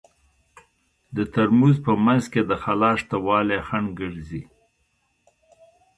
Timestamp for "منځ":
2.05-2.23